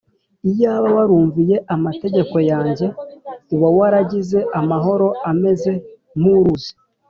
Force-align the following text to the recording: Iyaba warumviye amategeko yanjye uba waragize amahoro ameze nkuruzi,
Iyaba 0.51 0.87
warumviye 0.97 1.55
amategeko 1.75 2.35
yanjye 2.51 2.87
uba 3.53 3.67
waragize 3.77 4.39
amahoro 4.59 5.07
ameze 5.31 5.71
nkuruzi, 6.17 6.71